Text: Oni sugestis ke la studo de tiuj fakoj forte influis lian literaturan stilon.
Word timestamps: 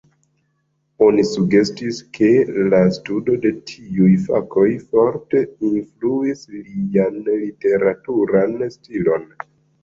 Oni 1.07 1.25
sugestis 1.31 1.99
ke 2.17 2.29
la 2.71 2.79
studo 2.95 3.35
de 3.43 3.51
tiuj 3.73 4.09
fakoj 4.23 4.63
forte 4.95 5.43
influis 5.69 6.41
lian 6.55 7.21
literaturan 7.29 8.59
stilon. 8.79 9.31